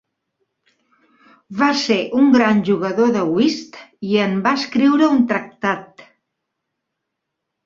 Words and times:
Va 1.59 1.67
ser 1.81 1.97
un 2.21 2.31
gran 2.35 2.63
jugador 2.69 3.11
de 3.17 3.27
"whist" 3.35 3.77
i 4.13 4.17
en 4.25 4.35
va 4.49 4.55
escriure 4.61 5.11
un 5.19 5.23
tractat. 5.35 6.05